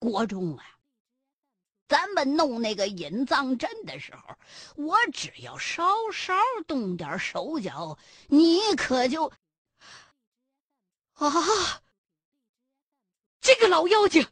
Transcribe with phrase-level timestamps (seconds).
[0.00, 0.64] 国中啊，
[1.86, 4.36] 咱们弄那个引藏阵的时候，
[4.76, 6.34] 我只要稍稍
[6.66, 9.30] 动点手脚，你可就
[11.12, 11.30] 啊！
[13.40, 14.26] 这个老妖精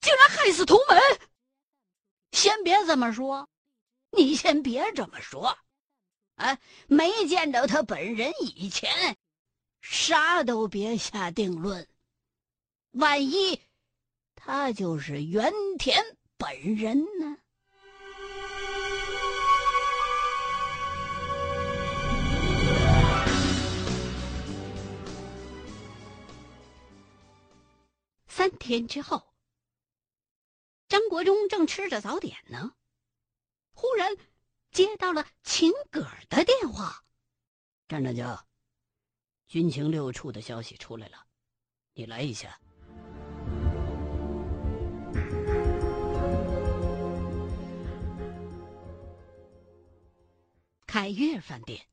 [0.00, 1.00] 竟然害死同门！
[2.30, 3.48] 先别这么说，
[4.10, 5.58] 你先别这么说，
[6.36, 9.16] 哎，没见着他本人以前，
[9.80, 11.88] 啥都别下定论。
[12.92, 13.60] 万一
[14.46, 16.04] 他就是原田
[16.36, 17.38] 本人呢？
[28.28, 29.34] 三天之后，
[30.88, 32.74] 张国忠正吃着早点呢，
[33.72, 34.14] 忽然
[34.70, 37.02] 接到了秦葛的电话
[37.88, 38.46] ：“站长家，
[39.46, 41.26] 军情六处的消息出来了，
[41.94, 42.60] 你来一下。”
[50.94, 51.88] 凯悦饭店，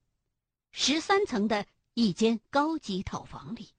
[0.69, 3.73] 十三层的一间高级套房里，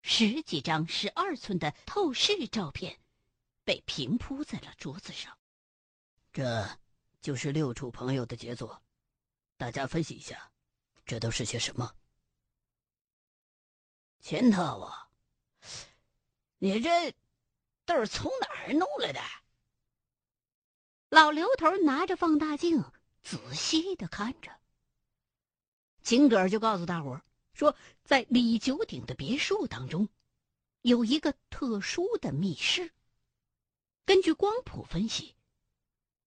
[0.00, 3.00] 十几张十二寸的透视照片
[3.64, 5.36] 被平铺在了桌子上。
[6.32, 6.78] 这
[7.20, 8.80] 就是六处朋友的杰作，
[9.56, 10.52] 大家分析一下，
[11.04, 11.96] 这都是些什么？
[14.20, 15.08] 钱套啊！
[16.58, 17.12] 你这
[17.84, 19.20] 都是从哪儿弄来的？
[21.08, 22.80] 老刘头拿着放大镜。
[23.24, 24.52] 仔细的看着，
[26.02, 27.22] 秦葛就告诉大伙
[27.54, 30.10] 说，在李九鼎的别墅当中，
[30.82, 32.92] 有一个特殊的密室。
[34.04, 35.34] 根据光谱分析，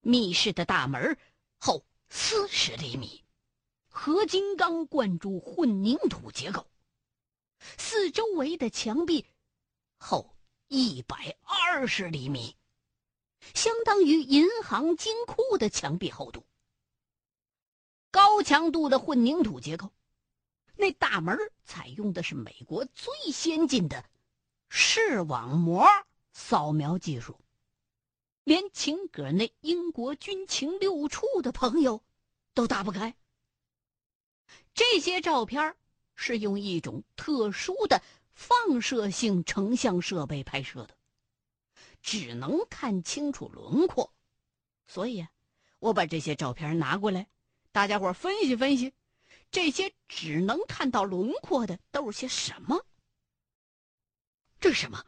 [0.02, 1.20] 密室的大门
[1.60, 3.24] 厚四十厘米，
[3.90, 6.68] 合金钢灌注混凝土结构，
[7.78, 9.24] 四周围的墙壁
[10.00, 10.36] 厚
[10.68, 12.58] 一百二十厘米，
[13.54, 16.44] 相当于银行金库的墙壁厚度。
[18.38, 19.92] 高强度的混凝土结构，
[20.76, 24.06] 那大门采用的是美国最先进的
[24.70, 25.88] 视网膜
[26.34, 27.40] 扫描技术，
[28.44, 32.04] 连秦葛那英国军情六处的朋友
[32.54, 33.16] 都打不开。
[34.76, 35.76] 这些照片
[36.14, 38.04] 是用一种特殊的
[38.36, 40.96] 放射性成像设备拍摄的，
[42.04, 44.14] 只能看清楚轮廓，
[44.86, 45.32] 所以啊，
[45.80, 47.28] 我把这些照片拿过来。
[47.78, 48.92] 大家伙分析分析，
[49.52, 52.84] 这些只能看到轮廓的都是些什么？
[54.60, 55.06] 这是什么？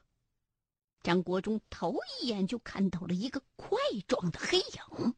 [1.02, 3.75] 张国忠头一眼就看到了一个块
[4.08, 5.16] 状的黑影。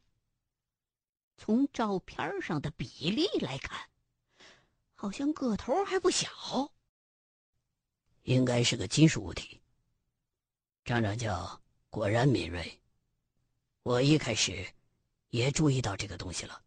[1.36, 3.86] 从照片上的比例来看，
[4.94, 6.30] 好像个头还不小。
[8.22, 9.60] 应该是个金属物体。
[10.86, 11.60] 张长教
[11.90, 12.80] 果然敏锐，
[13.82, 14.66] 我一开始
[15.28, 16.62] 也注意到这个东西了。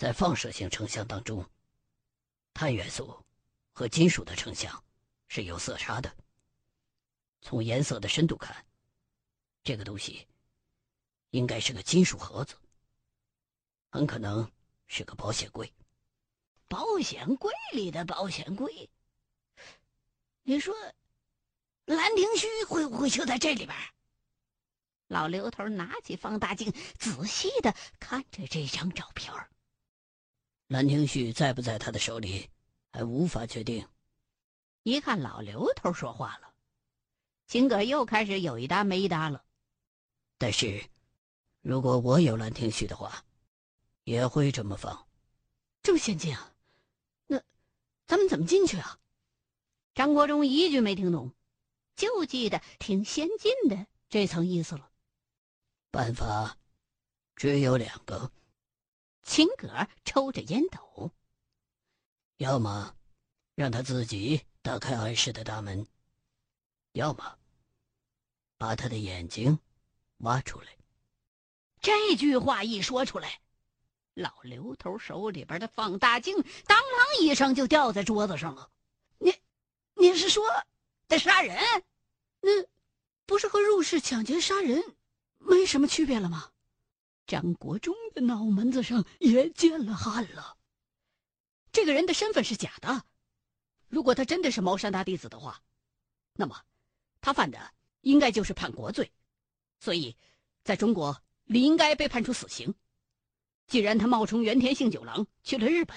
[0.00, 1.44] 在放射性成像当中，
[2.54, 3.22] 碳元素
[3.70, 4.82] 和金属的成像
[5.28, 6.16] 是有色差的。
[7.42, 8.64] 从颜色的深度看，
[9.62, 10.26] 这个东西
[11.32, 12.56] 应该是个金属盒子，
[13.90, 14.50] 很可能
[14.86, 15.70] 是个保险柜。
[16.66, 18.88] 保险柜里的保险柜，
[20.44, 20.74] 你说
[21.84, 23.76] 兰亭虚会不会就在这里边？
[25.08, 29.50] 老刘头拿起放大镜，仔细的看着这张照片儿。
[30.70, 32.48] 兰亭序在不在他的手里，
[32.92, 33.88] 还无法确定。
[34.84, 36.54] 一看老刘头说话了，
[37.48, 39.44] 秦葛又开始有一搭没一搭了。
[40.38, 40.88] 但是，
[41.60, 43.24] 如果我有兰亭序的话，
[44.04, 45.08] 也会这么放。
[45.82, 46.54] 这么先进啊？
[47.26, 47.42] 那
[48.06, 48.96] 咱们怎么进去啊？
[49.92, 51.32] 张国忠一句没听懂，
[51.96, 54.88] 就记得挺先进的这层意思了。
[55.90, 56.56] 办法
[57.34, 58.30] 只有两个。
[59.30, 61.12] 秦葛抽着烟斗，
[62.38, 62.96] 要么
[63.54, 65.86] 让他自己打开暗室的大门，
[66.94, 67.38] 要么
[68.58, 69.56] 把他的眼睛
[70.16, 70.76] 挖出来。
[71.80, 73.40] 这句话一说出来，
[74.14, 76.34] 老刘头手里边的放大镜
[76.66, 78.68] 当啷一声就掉在桌子上了。
[79.18, 79.32] 你，
[79.94, 80.44] 你是说
[81.06, 81.56] 得杀人？
[82.40, 82.50] 那
[83.26, 84.96] 不是和入室抢劫杀人
[85.38, 86.50] 没什么区别了吗？
[87.30, 90.58] 张国忠的脑门子上也见了汗了。
[91.70, 93.04] 这个人的身份是假的，
[93.86, 95.62] 如果他真的是茅山大弟子的话，
[96.34, 96.64] 那么
[97.20, 99.12] 他犯的应该就是叛国罪，
[99.78, 100.16] 所以
[100.64, 102.74] 在中国理应该被判处死刑。
[103.68, 105.96] 既然他冒充原田幸九郎去了日本，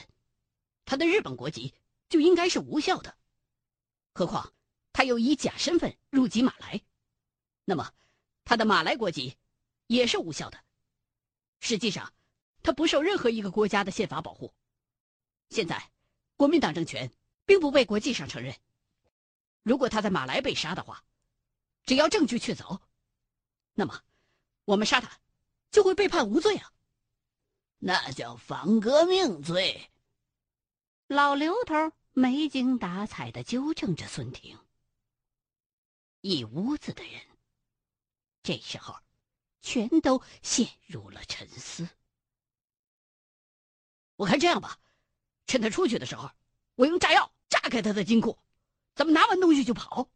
[0.86, 1.74] 他的日本国籍
[2.10, 3.18] 就应该是无效的。
[4.14, 4.54] 何况
[4.92, 6.80] 他又以假身份入籍马来，
[7.66, 7.92] 那么
[8.46, 9.36] 他的马来国籍
[9.88, 10.64] 也是无效的。
[11.66, 12.14] 实际上，
[12.62, 14.54] 他不受任何一个国家的宪法保护。
[15.50, 15.92] 现在，
[16.36, 17.10] 国民党政权
[17.46, 18.54] 并不被国际上承认。
[19.64, 21.06] 如果他在马来被杀的话，
[21.86, 22.82] 只要证据确凿，
[23.76, 24.04] 那么
[24.66, 25.22] 我们杀他
[25.72, 26.74] 就会被判无罪啊！
[27.78, 29.90] 那叫反革命罪。
[31.08, 34.60] 老刘头没精打采的纠正着孙婷。
[36.20, 37.22] 一屋子的人
[38.44, 39.00] 这时候
[39.64, 41.88] 全都陷入了沉思。
[44.18, 44.78] 我看这样吧，
[45.48, 46.30] 趁他出去的时候，
[46.76, 48.38] 我用炸药炸开他的金库，
[48.94, 50.10] 咱们拿完东西就跑。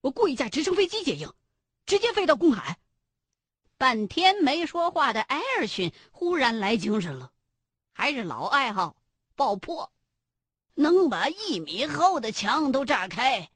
[0.00, 1.32] 我雇一架直升飞机接应，
[1.86, 2.80] 直接飞到公海。
[3.76, 7.32] 半天没说话的艾尔逊忽然来精神了，
[7.92, 8.96] 还是老爱好
[9.34, 9.92] 爆破，
[10.74, 13.50] 能把一米厚的墙都炸开，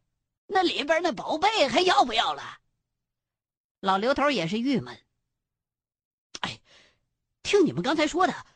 [0.47, 2.59] 那里边那宝贝还要不要了？
[3.81, 4.99] 老刘头也是郁闷。
[7.43, 8.47] 听你们刚才说的，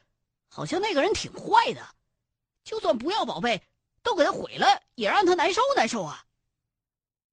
[0.48, 1.94] 好像那个人挺坏的，
[2.64, 3.62] 就算不要宝贝，
[4.02, 6.26] 都给他毁了，也让他难受难受啊。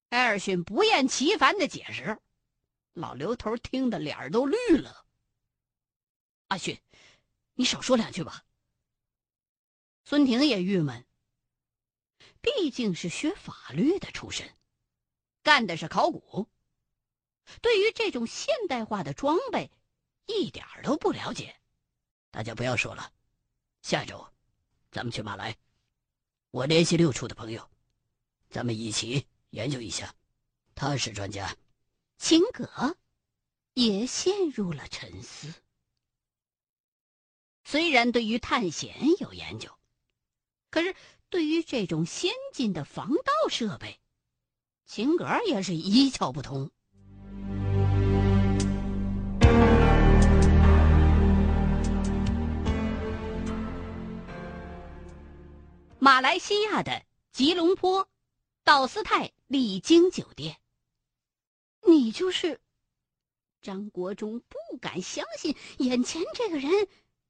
[0.09, 2.19] 艾尔逊不厌其烦的解释。
[2.93, 5.05] 老刘头听得脸都绿了。
[6.47, 6.81] 阿迅，
[7.53, 8.43] 你少说两句吧。
[10.03, 11.05] 孙婷也郁闷，
[12.41, 14.55] 毕竟是学法律的出身，
[15.43, 16.47] 干的是考古，
[17.61, 19.69] 对于这种现代化的装备
[20.29, 21.59] 一点都不了解。
[22.29, 23.11] 大家不要说了，
[23.81, 24.25] 下周
[24.91, 25.57] 咱们去马来，
[26.51, 27.67] 我联系六处的朋友，
[28.49, 30.15] 咱们一起研究一下。
[30.75, 31.57] 他是专家。
[32.17, 32.95] 秦葛
[33.73, 35.53] 也陷入了沉思。
[37.63, 39.77] 虽然对于探险有研究，
[40.69, 40.95] 可是
[41.29, 43.99] 对于这种先进的防盗设备，
[44.85, 46.71] 秦格也是一窍不通。
[56.09, 58.09] 马来西亚的吉隆坡
[58.63, 60.57] 道斯泰丽晶酒店。
[61.85, 62.59] 你就是
[63.61, 66.87] 张国忠，不敢相信眼前这个人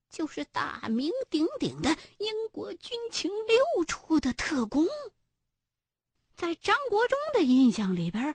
[0.10, 1.90] 就是大名鼎鼎的
[2.20, 4.88] 英国军情六处的特工。
[6.38, 8.34] 在张国忠的印象里边，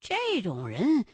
[0.00, 1.06] 这种人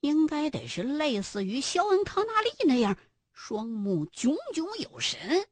[0.00, 2.96] 应该得是类似于肖恩·康纳利那样，
[3.34, 5.46] 双目炯炯有神，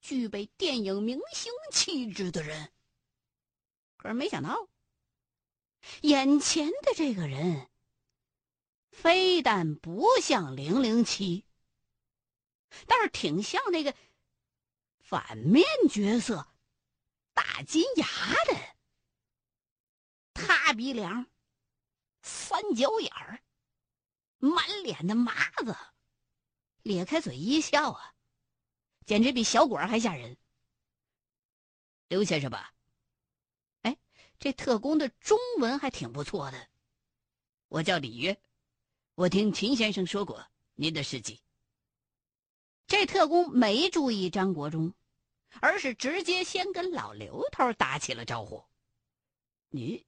[0.00, 2.72] 具备电影明星气质的人。
[3.96, 4.68] 可是没想到。
[6.02, 7.70] 眼前的这个人，
[8.92, 11.46] 非但不像零零七，
[12.86, 13.94] 倒是挺像那个
[14.98, 16.46] 反面角色
[17.32, 18.06] 大金牙
[18.44, 18.76] 的。
[20.34, 21.26] 塌鼻梁，
[22.20, 23.42] 三角眼儿，
[24.38, 25.32] 满脸的麻
[25.64, 25.74] 子，
[26.82, 28.14] 咧开嘴一笑啊，
[29.10, 30.36] 简直比小鬼还吓人。
[32.06, 32.72] 刘先生吧。
[33.82, 33.98] 哎
[34.38, 36.68] 这特工的中文还挺不错的。
[37.66, 38.40] 我叫李约，
[39.16, 40.46] 我听秦先生说过
[40.76, 41.42] 您的事迹。
[42.86, 44.94] 这特工没注意张国忠，
[45.60, 48.64] 而是直接先跟老刘头打起了招呼。
[49.70, 50.06] 你，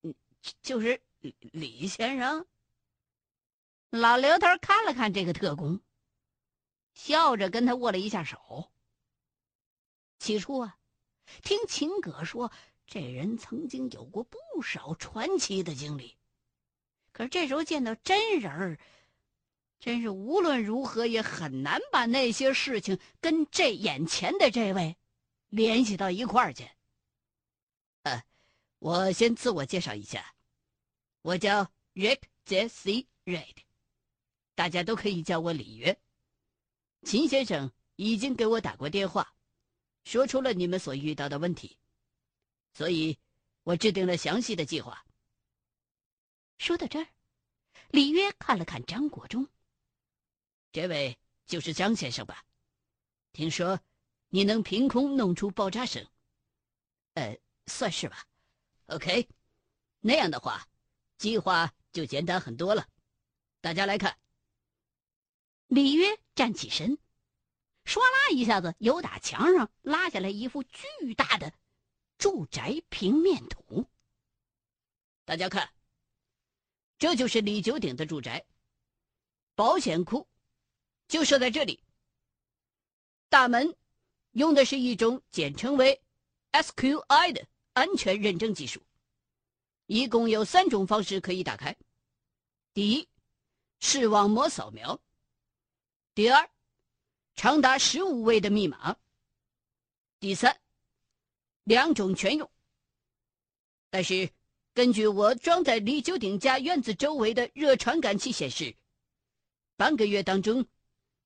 [0.00, 0.16] 你
[0.62, 2.46] 就是李李先生。
[3.90, 5.82] 老刘头看了看这个特工，
[6.94, 8.70] 笑着跟他握了一下手。
[10.18, 10.78] 起初啊，
[11.42, 12.52] 听秦葛说。
[12.84, 16.18] 这人曾经有过不少传奇的经历，
[17.12, 18.78] 可是这时候见到真人儿，
[19.80, 24.98] 真是无论如何也很难把那些事情跟这眼前的这位
[25.48, 26.68] 联系到一块儿去。
[28.02, 28.22] 呃，
[28.78, 30.34] 我先自我介绍一下，
[31.22, 33.56] 我叫 Rick Jesse Reid，
[34.54, 35.98] 大家都可以叫我李约。
[37.04, 39.34] 秦先生已经给我打过电话，
[40.04, 41.78] 说出了你们所遇到的问题。
[42.74, 43.18] 所以，
[43.64, 45.04] 我制定了详细的计划。
[46.58, 47.06] 说到这儿，
[47.90, 49.46] 李约看了看张国忠。
[50.70, 52.44] 这位就是张先生吧？
[53.32, 53.80] 听说
[54.28, 56.06] 你能凭空弄出爆炸声，
[57.14, 58.26] 呃，算是吧。
[58.86, 59.28] OK，
[60.00, 60.66] 那样的话，
[61.18, 62.88] 计划就简单很多了。
[63.60, 64.16] 大家来看。
[65.66, 66.06] 李约
[66.42, 66.98] 站起身，
[67.84, 71.54] 唰啦一下子由打墙上拉下来一幅巨大的。
[72.18, 73.86] 住宅平面图，
[75.24, 75.72] 大家看，
[76.98, 78.44] 这就是李九鼎的住宅。
[79.54, 80.26] 保险库
[81.06, 81.80] 就设在这里。
[83.28, 83.76] 大门
[84.32, 86.02] 用的是一种简称为
[86.50, 88.82] SQI 的安全认证技术，
[89.86, 91.76] 一共有三种方式可以打开。
[92.74, 93.08] 第一，
[93.78, 94.98] 视网膜扫描；
[96.14, 96.50] 第二，
[97.34, 98.98] 长达十五位的密码；
[100.20, 100.60] 第三，
[101.64, 102.50] 两种全用。
[103.88, 104.30] 但是，
[104.74, 108.76] 根据我装在李九鼎家院子周围的热传感器显示，
[109.76, 110.66] 半个月当中，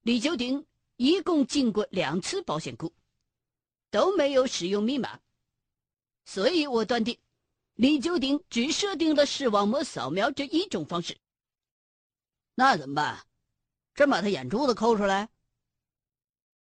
[0.02, 0.64] 李九鼎
[0.95, 2.95] 一共进过两次保险库，
[3.90, 5.21] 都没有使用密码，
[6.25, 7.19] 所以我断定，
[7.75, 11.19] 李九鼎只设定了视网膜扫描这一种方式。
[12.55, 13.26] 那怎么办？
[13.97, 15.31] 真把他眼珠子抠出来？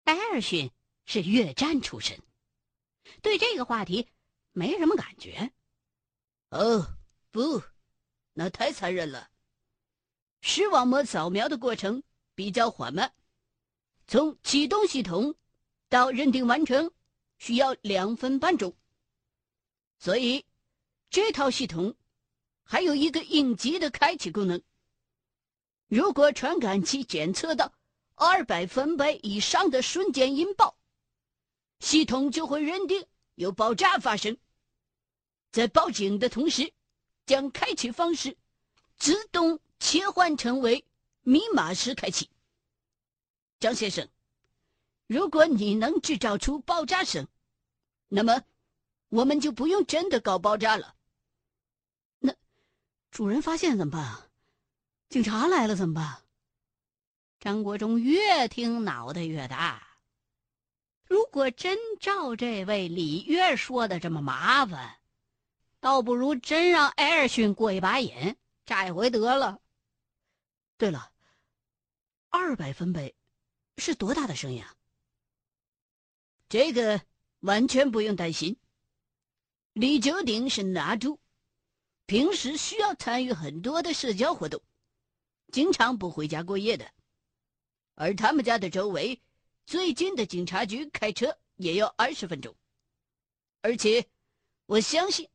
[0.05, 0.71] 艾尔逊
[1.07, 2.23] 是越战出身，
[3.23, 4.07] 对这个话题
[4.53, 5.51] 没什么感觉。
[6.51, 6.87] 哦，
[7.31, 7.63] 不，
[8.35, 9.31] 那太残忍了。
[10.43, 12.03] 视网膜扫描的过程
[12.35, 13.13] 比较缓慢，
[14.07, 15.35] 从启动系统
[15.89, 16.93] 到认定完成
[17.39, 18.77] 需要两分半钟。
[19.99, 20.45] 所以，
[21.09, 21.97] 这套系统
[22.63, 24.63] 还有一个应急的开启功能。
[25.89, 27.73] 如果传感器检测到
[28.17, 30.77] 二百分贝以上的瞬间音爆，
[31.79, 34.37] 系统就会认定有爆炸发生，
[35.53, 36.73] 在报警的同时，
[37.25, 38.37] 将开启方式
[38.97, 40.85] 自动切换成为
[41.23, 42.29] 密码式开启。
[43.61, 44.09] 张先生，
[45.07, 47.29] 如果你能制造出爆炸声，
[48.09, 48.43] 那么
[49.09, 50.97] 我们就不用真的搞爆炸了。
[52.19, 52.35] 那
[53.13, 54.26] 主人发现怎么办啊？
[55.09, 56.23] 警察来了怎么办？
[57.39, 59.87] 张国忠越听脑袋越大。
[61.05, 64.99] 如果真照这位李月说的这么麻烦，
[65.79, 69.61] 倒不如真让艾尔逊过一把瘾，炸一回得了。
[70.77, 71.13] 对了，
[72.29, 73.15] 二百分贝
[73.79, 74.75] 是多大的声音啊？
[76.49, 77.01] 这个
[77.41, 78.57] 完全不用担心。
[79.73, 81.21] 李九鼎是拿住，
[82.07, 84.61] 平时需要参与很多的社交活动。
[85.53, 86.93] 经常不回家过夜的，
[87.95, 89.23] 而他们家的周围
[89.65, 92.55] 最近的警察局开车也要二十分钟。
[93.63, 94.07] 而且，
[94.67, 95.31] 我相信，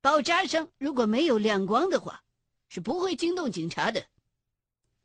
[0.00, 2.22] 爆炸声如果没有亮光的话，
[2.68, 4.06] 是不会惊动警察的。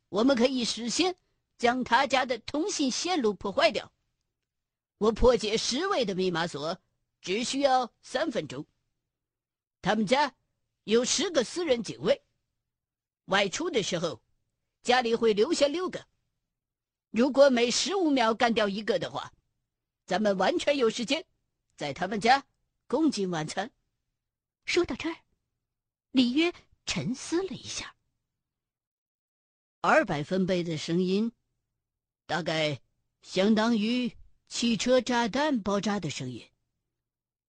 [0.10, 1.16] 我们可以事先
[1.58, 3.92] 将他家的通信线路破坏掉。
[4.98, 6.78] 我破解十位的密码锁
[7.22, 8.66] 只需要三分钟。
[9.82, 10.36] 他们家
[10.84, 12.22] 有十个私人警卫，
[13.26, 14.22] 外出的时候。
[14.86, 16.06] 家里会留下六个。
[17.10, 19.34] 如果每十五秒干掉一个的话，
[20.06, 21.26] 咱们完全有时间
[21.76, 22.46] 在他们家
[22.86, 23.72] 共进晚餐。
[24.64, 25.16] 说到这儿，
[26.12, 26.54] 李约
[26.86, 27.96] 沉思了一下。
[29.82, 31.32] 二百分贝的声音，
[32.28, 32.80] 大概
[33.24, 34.16] 相当于
[34.48, 36.48] 汽车炸弹爆炸的声音。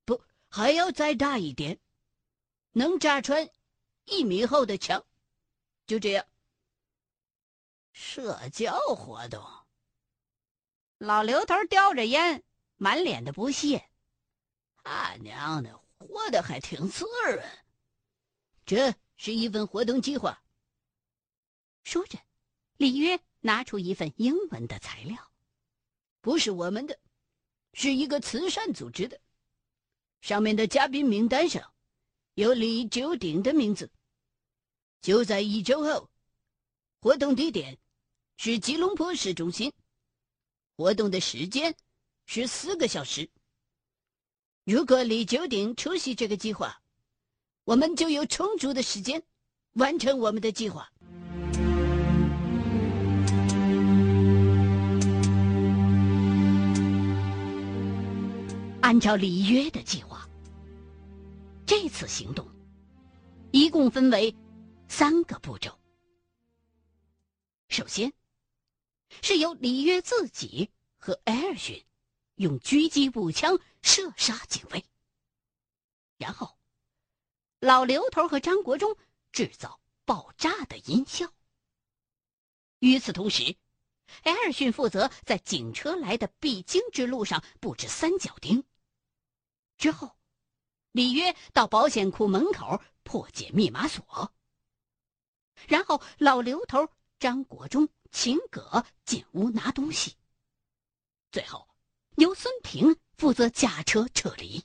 [0.06, 1.78] 不，还要再大一点，
[2.72, 3.46] 能炸穿
[4.06, 5.04] 一米厚的墙。
[5.86, 6.24] 就这样。
[7.98, 9.42] 社交活动。
[10.98, 12.44] 老刘头叼着烟，
[12.76, 13.88] 满脸的不屑。
[14.84, 17.42] 他娘的，活的还挺滋润。
[18.66, 20.42] 这是一份活动计划。
[21.84, 22.18] 说着，
[22.76, 25.32] 李约拿出一份英文的材料，
[26.20, 27.00] 不是我们的，
[27.72, 29.18] 是一个慈善组织的。
[30.20, 31.72] 上面的嘉宾名单上
[32.34, 33.90] 有李九鼎的名字。
[35.00, 36.10] 就在一周后，
[37.00, 37.78] 活动地点。
[38.38, 39.72] 是吉隆坡市中心，
[40.76, 41.74] 活动的时间
[42.26, 43.28] 是四个小时。
[44.64, 46.80] 如果李九鼎出席这个计划，
[47.64, 49.22] 我们就有充足的时间
[49.72, 50.86] 完成我们的计划。
[58.82, 60.28] 按照里约的计划，
[61.64, 62.46] 这次行动
[63.50, 64.32] 一共分为
[64.88, 65.76] 三个步骤。
[67.68, 68.12] 首先。
[69.22, 71.84] 是由里约自己和艾尔逊
[72.36, 74.84] 用狙击步枪射杀警卫，
[76.18, 76.58] 然后
[77.60, 78.96] 老刘头和张国忠
[79.32, 81.32] 制造爆炸的音效。
[82.80, 83.56] 与此同时，
[84.22, 88.64] 艾尔逊负责在警车来的必经之路上布置三角钉。
[89.78, 90.16] 之后，
[90.92, 94.32] 里约到保险库门口破解密码锁，
[95.66, 97.88] 然后老刘头张国忠。
[98.12, 100.16] 秦葛进屋拿东西。
[101.30, 101.68] 最后，
[102.16, 104.64] 由孙婷负责驾车撤离。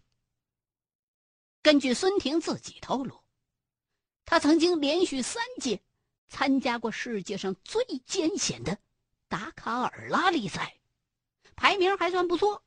[1.62, 3.24] 根据孙婷自己透露，
[4.26, 5.82] 他曾经连续三届
[6.28, 8.78] 参加过世界上最艰险的
[9.28, 10.80] 达卡尔拉力赛，
[11.56, 12.64] 排名还算不错。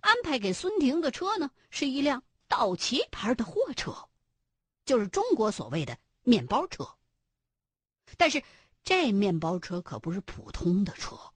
[0.00, 4.08] 安排给孙婷的车呢，是一辆道奇牌的货车，
[4.84, 6.96] 就是中国所谓的面包车。
[8.16, 8.42] 但是
[8.82, 11.32] 这面包车可不是普通的车，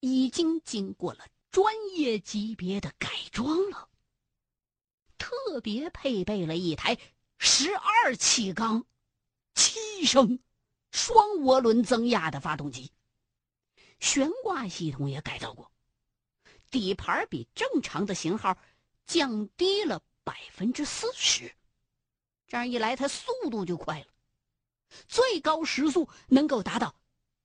[0.00, 3.88] 已经经过了专业级别的改装了，
[5.16, 6.98] 特别配备了一台
[7.38, 8.84] 十二气缸、
[9.54, 10.38] 七升
[10.90, 12.92] 双涡轮增压的发动机，
[13.98, 15.70] 悬挂系统也改造过，
[16.70, 18.58] 底盘比正常的型号
[19.06, 21.54] 降低了百分之四十，
[22.46, 24.06] 这样一来，它速度就快了。
[25.08, 26.94] 最高时速能够达到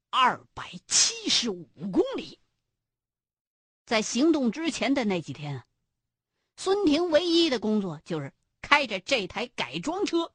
[0.10, 2.40] 二百七十五公里。
[3.86, 5.66] 在行动之前的那几天啊，
[6.58, 10.34] 孙婷唯一的工作就是开着这台改装车，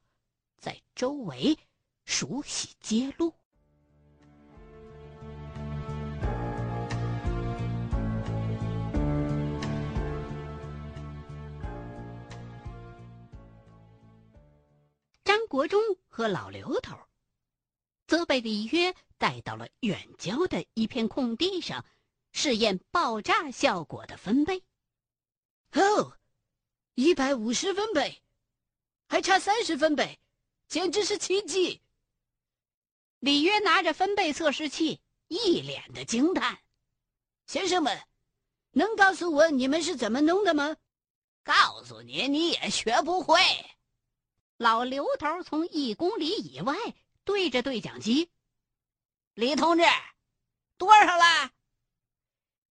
[0.57, 1.57] 在周围
[2.05, 3.33] 熟悉街路。
[15.31, 16.93] 张国忠和老刘头，
[18.05, 21.85] 则被李约带到了远郊的一片空地上，
[22.33, 24.61] 试验爆炸效果的分贝。
[25.71, 26.17] 哦，
[26.95, 28.21] 一百五十分贝，
[29.07, 30.19] 还差三十分贝，
[30.67, 31.81] 简直是奇迹！
[33.19, 36.59] 李约拿着分贝测试器，一脸的惊叹
[37.47, 37.97] ：“先生们，
[38.71, 40.75] 能告诉我你们是怎么弄的吗？”
[41.41, 43.39] 告诉你，你也学不会。
[44.61, 46.75] 老刘头从一公里以外
[47.23, 48.29] 对着对讲机
[49.33, 49.83] ：“李同志，
[50.77, 51.51] 多少了？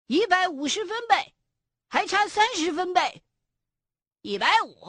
[0.06, 1.34] 一百五十分贝，
[1.88, 3.24] 还差三十分贝。
[4.22, 4.86] 一百五，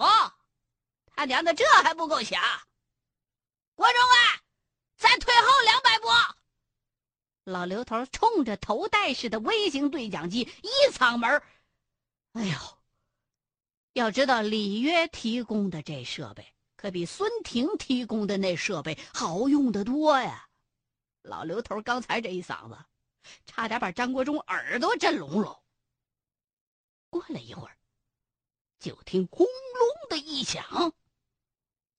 [1.07, 2.38] 他娘的，这还不够响！
[3.75, 4.42] 国忠啊，
[4.99, 6.09] 再退后两百步！”
[7.50, 11.42] 老刘头冲着头戴式的微型对讲机一嗓门
[12.35, 12.59] ：“哎呦！
[13.95, 16.47] 要知道里约提供的这设备。”
[16.81, 20.49] 可比孙婷提供的那设备好用的多呀！
[21.21, 22.78] 老刘头刚才这一嗓子，
[23.45, 25.63] 差点把张国忠耳朵震聋了。
[27.11, 27.76] 过了一会儿，
[28.78, 30.95] 就听轰隆的一响。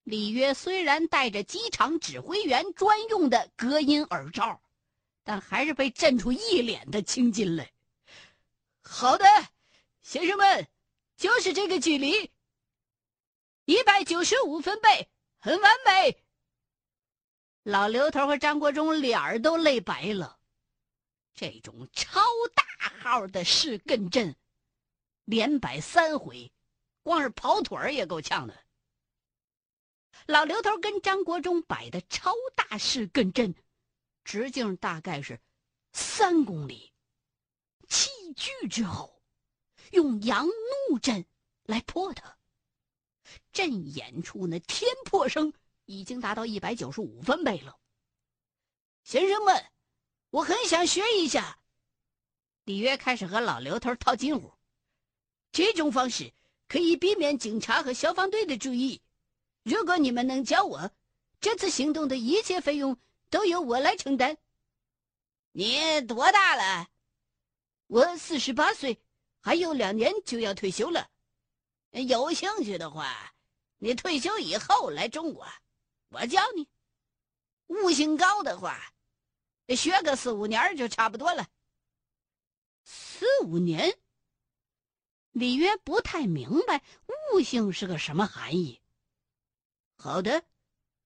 [0.02, 4.64] 李约虽然戴着机场指挥员专用的隔音耳罩，
[5.24, 7.72] 但还是被震出一脸的青筋来。
[8.82, 9.26] 好的，
[10.02, 10.68] 先生们，
[11.18, 12.32] 就是这个距离。
[13.66, 16.24] 一百九十五分贝，很完美。
[17.64, 20.40] 老刘头和张国忠脸儿都累白了。
[21.34, 22.20] 这种超
[22.56, 22.64] 大
[23.00, 24.36] 号的视艮阵，
[25.26, 26.52] 连摆三回，
[27.04, 28.66] 光是跑腿儿也够呛的。
[30.26, 33.56] 老刘头跟张国忠摆的超大视艮阵，
[34.24, 35.40] 直径大概是
[35.94, 36.92] 三公里。
[37.88, 39.22] 弃剧之后，
[39.92, 40.48] 用阳
[40.90, 41.26] 怒阵
[41.64, 42.38] 来破它。
[43.52, 45.54] 震演出那天破声
[45.86, 47.78] 已经达到一百九十五分贝了。
[49.04, 49.66] 先生们，
[50.30, 51.60] 我很想学一下。
[52.66, 54.52] 李约开始和老刘头套近乎，
[55.52, 56.32] 这种方式
[56.68, 59.02] 可以避免警察和消防队的注意。
[59.64, 60.92] 如果你们能教我，
[61.40, 62.98] 这次行动的一切费用
[63.30, 64.38] 都由我来承担。
[65.52, 66.88] 你多大了？
[67.88, 69.04] 我四十八岁，
[69.42, 71.11] 还有两年就要退休了。
[71.92, 73.34] 有兴趣的话，
[73.78, 75.46] 你退休以后来中国，
[76.10, 76.68] 我教你。
[77.68, 78.94] 悟性高的话，
[79.68, 81.48] 学个四五年就差不多了。
[82.84, 83.98] 四五年？
[85.32, 86.82] 李约不太明白
[87.34, 88.82] 悟性是个什么含义。
[89.96, 90.44] 好的，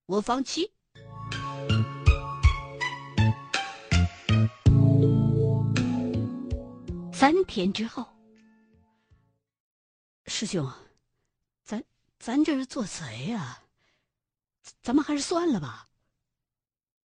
[0.05, 0.71] 我放弃。
[7.11, 8.14] 三天之后。
[10.37, 10.69] 师兄，
[11.63, 11.81] 咱
[12.19, 13.63] 咱这是做贼呀，
[14.81, 15.87] 咱们还是算了吧。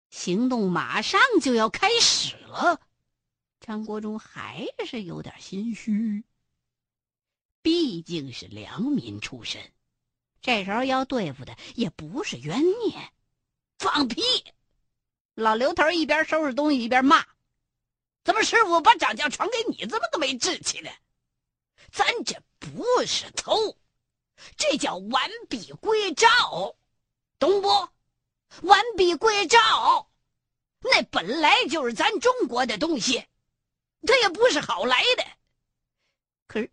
[0.09, 2.81] 行动马上就要开始了，
[3.61, 6.25] 张国忠还是有点心虚。
[7.61, 9.71] 毕竟是良民出身，
[10.41, 13.09] 这时候要对付的也不是冤孽。
[13.79, 14.21] 放屁！
[15.33, 17.25] 老刘头一边收拾东西一边骂
[18.25, 20.91] ：“怎么师傅把掌教传给你这么个没志气的？
[21.93, 23.75] 咱这……”不是偷，
[24.55, 26.77] 这叫完璧归赵，
[27.37, 27.67] 懂不？
[28.61, 30.09] 完璧归赵，
[30.79, 33.27] 那本来就是咱中国的东西，
[34.07, 35.25] 它也不是好来的。
[36.47, 36.71] 可是，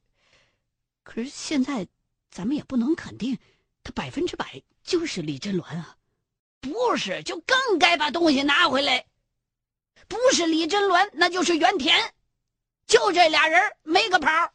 [1.03, 1.89] 可是现在，
[2.31, 3.37] 咱们也不能肯定，
[3.83, 5.97] 他百分之百就是李真鸾啊。
[6.61, 9.07] 不是，就更该把东西拿回来。
[10.07, 12.15] 不是李真鸾，那就是袁田，
[12.87, 14.53] 就这俩人没个跑。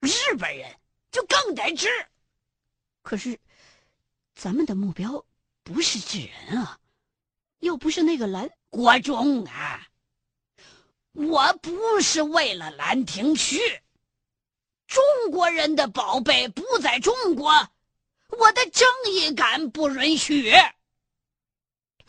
[0.00, 0.76] 日本人
[1.10, 1.88] 就更得治，
[3.02, 3.38] 可是
[4.34, 5.24] 咱们的目标
[5.62, 6.78] 不是治人啊，
[7.58, 9.88] 又不是那个兰国忠啊！
[11.12, 13.58] 我不是为了兰亭序，
[14.86, 17.50] 中国人的宝贝不在中国，
[18.28, 20.52] 我的正义感不允许。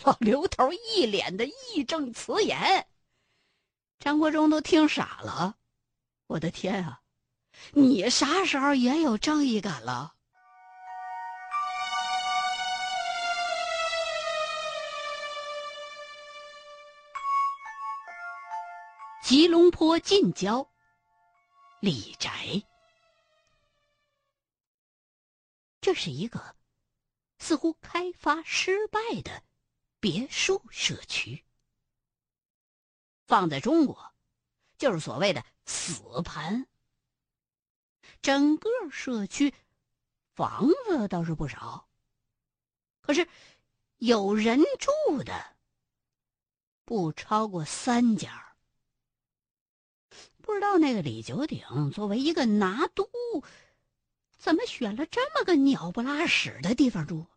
[0.04, 2.86] 老刘头一脸的义正辞严，
[3.98, 5.58] 张国忠都听傻了。
[6.28, 7.02] 我的天啊，
[7.72, 10.14] 你啥时候也有正义感了？
[19.24, 20.70] 吉隆坡近郊，
[21.82, 22.64] 李宅。
[25.82, 26.56] 这是一个
[27.38, 29.44] 似乎开发失败的
[30.00, 31.44] 别墅社区。
[33.26, 34.14] 放在中国，
[34.78, 36.66] 就是所谓的死盘。
[38.22, 39.54] 整个社区
[40.34, 41.88] 房子倒是不少，
[43.02, 43.28] 可是
[43.98, 45.56] 有人住的
[46.86, 48.56] 不超过三家。
[50.42, 53.10] 不知道那个李九鼎作为一个拿督，
[54.38, 57.28] 怎么选了这么个鸟不拉屎的地方住？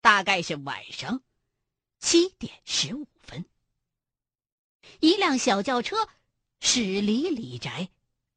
[0.00, 1.22] 大概是晚上
[2.00, 3.44] 七点十五分，
[4.98, 6.08] 一辆小轿车
[6.58, 7.88] 驶离李宅，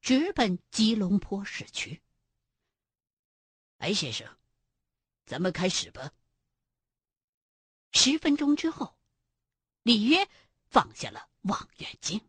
[0.06, 2.00] 直奔吉隆坡市区。
[3.78, 4.38] 哎，先生，
[5.24, 6.12] 咱们开始吧。
[7.90, 8.96] 十分钟之后，
[9.82, 10.28] 里约
[10.66, 12.20] 放下了望远镜。